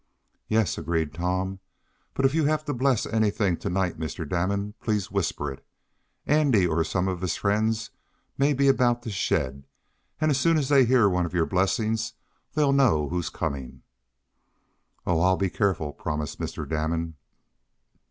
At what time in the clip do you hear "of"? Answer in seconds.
7.07-7.21, 11.27-11.35